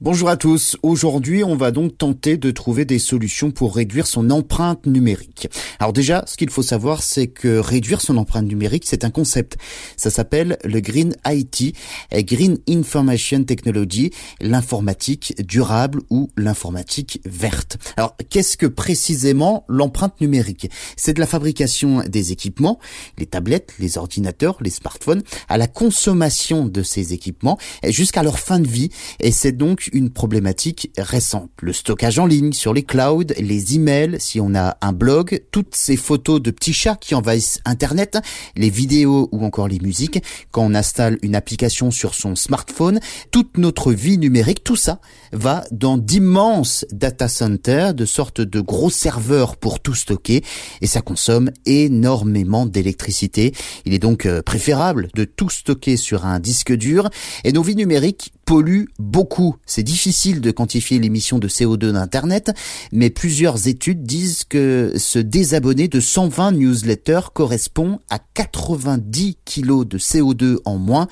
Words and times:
Bonjour 0.00 0.28
à 0.28 0.36
tous. 0.36 0.76
Aujourd'hui, 0.84 1.42
on 1.42 1.56
va 1.56 1.72
donc 1.72 1.98
tenter 1.98 2.36
de 2.36 2.52
trouver 2.52 2.84
des 2.84 3.00
solutions 3.00 3.50
pour 3.50 3.74
réduire 3.74 4.06
son 4.06 4.30
empreinte 4.30 4.86
numérique. 4.86 5.48
Alors 5.80 5.92
déjà, 5.92 6.22
ce 6.28 6.36
qu'il 6.36 6.50
faut 6.50 6.62
savoir, 6.62 7.02
c'est 7.02 7.26
que 7.26 7.58
réduire 7.58 8.00
son 8.00 8.16
empreinte 8.16 8.46
numérique, 8.46 8.84
c'est 8.86 9.02
un 9.02 9.10
concept. 9.10 9.56
Ça 9.96 10.10
s'appelle 10.10 10.56
le 10.62 10.78
Green 10.78 11.16
IT, 11.26 11.74
Green 12.12 12.58
Information 12.68 13.42
Technology, 13.42 14.12
l'informatique 14.40 15.34
durable 15.44 16.00
ou 16.10 16.30
l'informatique 16.36 17.20
verte. 17.24 17.78
Alors, 17.96 18.16
qu'est-ce 18.30 18.56
que 18.56 18.66
précisément 18.66 19.64
l'empreinte 19.68 20.20
numérique? 20.20 20.70
C'est 20.96 21.14
de 21.14 21.20
la 21.20 21.26
fabrication 21.26 22.04
des 22.06 22.30
équipements, 22.30 22.78
les 23.18 23.26
tablettes, 23.26 23.74
les 23.80 23.98
ordinateurs, 23.98 24.58
les 24.60 24.70
smartphones, 24.70 25.24
à 25.48 25.58
la 25.58 25.66
consommation 25.66 26.66
de 26.66 26.84
ces 26.84 27.14
équipements 27.14 27.58
jusqu'à 27.84 28.22
leur 28.22 28.38
fin 28.38 28.60
de 28.60 28.68
vie. 28.68 28.90
Et 29.18 29.32
c'est 29.32 29.50
donc 29.50 29.87
une 29.92 30.10
problématique 30.10 30.90
récente. 30.96 31.50
Le 31.60 31.72
stockage 31.72 32.18
en 32.18 32.26
ligne 32.26 32.52
sur 32.52 32.74
les 32.74 32.82
clouds, 32.82 33.32
les 33.38 33.74
emails, 33.74 34.16
si 34.18 34.40
on 34.40 34.54
a 34.54 34.76
un 34.80 34.92
blog, 34.92 35.42
toutes 35.50 35.74
ces 35.74 35.96
photos 35.96 36.40
de 36.40 36.50
petits 36.50 36.72
chats 36.72 36.96
qui 36.96 37.14
envahissent 37.14 37.60
Internet, 37.64 38.18
les 38.56 38.70
vidéos 38.70 39.28
ou 39.32 39.44
encore 39.44 39.68
les 39.68 39.80
musiques, 39.80 40.22
quand 40.50 40.62
on 40.62 40.74
installe 40.74 41.18
une 41.22 41.34
application 41.34 41.90
sur 41.90 42.14
son 42.14 42.36
smartphone, 42.36 43.00
toute 43.30 43.58
notre 43.58 43.92
vie 43.92 44.18
numérique, 44.18 44.64
tout 44.64 44.76
ça 44.76 45.00
va 45.32 45.64
dans 45.70 45.98
d'immenses 45.98 46.86
data 46.90 47.28
centers, 47.28 47.94
de 47.94 48.04
sorte 48.04 48.40
de 48.40 48.60
gros 48.60 48.90
serveurs 48.90 49.56
pour 49.56 49.80
tout 49.80 49.94
stocker, 49.94 50.42
et 50.80 50.86
ça 50.86 51.00
consomme 51.00 51.50
énormément 51.66 52.66
d'électricité. 52.66 53.52
Il 53.84 53.94
est 53.94 53.98
donc 53.98 54.26
euh, 54.26 54.42
préférable 54.42 55.08
de 55.14 55.24
tout 55.24 55.50
stocker 55.50 55.96
sur 55.96 56.26
un 56.26 56.40
disque 56.40 56.72
dur, 56.72 57.10
et 57.44 57.52
nos 57.52 57.62
vies 57.62 57.76
numériques 57.76 58.32
polluent 58.48 58.88
beaucoup. 58.98 59.56
C'est 59.66 59.82
difficile 59.82 60.40
de 60.40 60.50
quantifier 60.50 60.98
l'émission 60.98 61.38
de 61.38 61.48
CO2 61.48 61.92
d'Internet, 61.92 62.50
mais 62.92 63.10
plusieurs 63.10 63.68
études 63.68 64.04
disent 64.04 64.44
que 64.44 64.94
se 64.96 65.18
désabonner 65.18 65.86
de 65.86 66.00
120 66.00 66.52
newsletters 66.52 67.28
correspond 67.34 68.00
à 68.08 68.18
90 68.18 69.36
kilos 69.44 69.86
de 69.86 69.98
CO2 69.98 70.60
en 70.64 70.78
moins, 70.78 71.08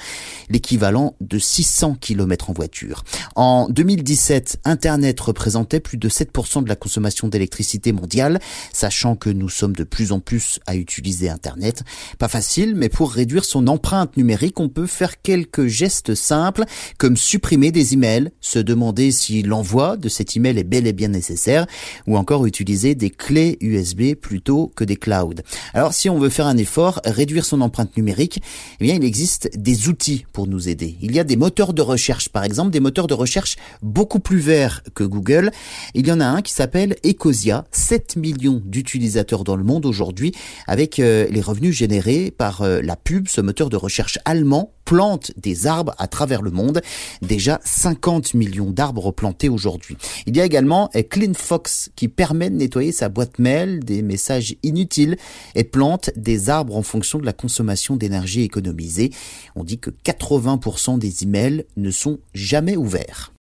l'équivalent 0.48 1.14
de 1.20 1.38
600 1.38 1.98
km 2.00 2.48
en 2.48 2.52
voiture. 2.55 3.05
En 3.34 3.69
2017, 3.69 4.60
Internet 4.64 5.20
représentait 5.20 5.80
plus 5.80 5.98
de 5.98 6.08
7% 6.08 6.64
de 6.64 6.70
la 6.70 6.77
consommation 6.77 7.28
d'électricité 7.28 7.92
mondiale, 7.92 8.41
sachant 8.72 9.14
que 9.14 9.28
nous 9.28 9.50
sommes 9.50 9.77
de 9.77 9.84
plus 9.84 10.10
en 10.10 10.20
plus 10.20 10.58
à 10.66 10.75
utiliser 10.75 11.28
Internet. 11.28 11.82
Pas 12.19 12.28
facile, 12.28 12.75
mais 12.77 12.88
pour 12.88 13.12
réduire 13.12 13.44
son 13.44 13.66
empreinte 13.66 14.16
numérique, 14.16 14.58
on 14.58 14.70
peut 14.70 14.86
faire 14.86 15.20
quelques 15.20 15.66
gestes 15.66 16.14
simples, 16.14 16.64
comme 16.97 17.19
supprimer 17.27 17.72
des 17.72 17.92
emails, 17.92 18.30
se 18.41 18.60
demander 18.60 19.10
si 19.10 19.42
l'envoi 19.42 19.96
de 19.96 20.08
cet 20.08 20.36
email 20.36 20.58
est 20.58 20.64
bel 20.64 20.86
et 20.86 20.92
bien 20.92 21.08
nécessaire, 21.08 21.66
ou 22.06 22.16
encore 22.16 22.46
utiliser 22.46 22.94
des 22.94 23.10
clés 23.10 23.58
USB 23.60 24.14
plutôt 24.14 24.72
que 24.77 24.84
des 24.84 24.96
clouds. 24.96 25.42
Alors 25.74 25.92
si 25.92 26.08
on 26.08 26.19
veut 26.19 26.28
faire 26.28 26.47
un 26.47 26.56
effort, 26.56 27.00
réduire 27.04 27.44
son 27.44 27.60
empreinte 27.60 27.97
numérique, 27.97 28.41
eh 28.80 28.84
bien 28.84 28.94
il 28.94 29.04
existe 29.04 29.50
des 29.56 29.88
outils 29.88 30.24
pour 30.32 30.47
nous 30.47 30.69
aider. 30.69 30.97
Il 31.02 31.14
y 31.14 31.19
a 31.19 31.24
des 31.24 31.36
moteurs 31.36 31.72
de 31.72 31.82
recherche, 31.82 32.28
par 32.28 32.44
exemple 32.44 32.70
des 32.70 32.80
moteurs 32.80 33.08
de 33.08 33.14
recherche 33.14 33.56
beaucoup 33.82 34.20
plus 34.20 34.38
verts 34.38 34.82
que 34.94 35.02
Google. 35.04 35.50
Il 35.94 36.06
y 36.06 36.12
en 36.12 36.20
a 36.20 36.27
un 36.27 36.42
qui 36.42 36.52
s'appelle 36.52 36.97
Ecosia, 37.04 37.64
7 37.72 38.16
millions 38.16 38.62
d'utilisateurs 38.64 39.42
dans 39.42 39.56
le 39.56 39.64
monde 39.64 39.84
aujourd'hui, 39.84 40.32
avec 40.69 41.00
euh, 41.00 41.27
les 41.30 41.41
revenus 41.41 41.77
générés 41.77 42.30
par 42.30 42.62
euh, 42.62 42.80
la 42.82 42.94
pub, 42.94 43.27
ce 43.27 43.41
moteur 43.41 43.69
de 43.69 43.77
recherche 43.77 44.19
allemand 44.24 44.75
plante 44.86 45.32
des 45.36 45.66
arbres 45.66 45.94
à 45.98 46.06
travers 46.06 46.40
le 46.40 46.50
monde. 46.50 46.80
Déjà 47.20 47.60
50 47.64 48.32
millions 48.32 48.70
d'arbres 48.70 49.10
plantés 49.10 49.50
aujourd'hui. 49.50 49.98
Il 50.26 50.34
y 50.34 50.40
a 50.40 50.46
également 50.46 50.88
CleanFox 50.88 51.90
qui 51.94 52.08
permet 52.08 52.48
de 52.48 52.56
nettoyer 52.56 52.92
sa 52.92 53.10
boîte 53.10 53.38
mail 53.38 53.80
des 53.80 54.00
messages 54.00 54.56
inutiles 54.62 55.18
et 55.54 55.64
plante 55.64 56.10
des 56.16 56.48
arbres 56.48 56.76
en 56.76 56.82
fonction 56.82 57.19
de 57.19 57.26
la 57.26 57.34
consommation 57.34 57.96
d'énergie 57.96 58.42
économisée. 58.42 59.10
On 59.56 59.64
dit 59.64 59.78
que 59.78 59.91
80% 59.91 60.98
des 60.98 61.25
emails 61.25 61.66
ne 61.76 61.91
sont 61.91 62.19
jamais 62.32 62.76
ouverts. 62.76 63.35